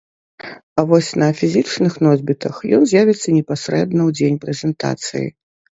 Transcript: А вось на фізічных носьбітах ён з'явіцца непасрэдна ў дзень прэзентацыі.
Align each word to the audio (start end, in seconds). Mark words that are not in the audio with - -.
А 0.81 0.85
вось 0.91 1.09
на 1.25 1.27
фізічных 1.41 1.99
носьбітах 2.07 2.55
ён 2.81 2.91
з'явіцца 2.95 3.27
непасрэдна 3.37 4.01
ў 4.11 4.21
дзень 4.21 4.41
прэзентацыі. 4.49 5.27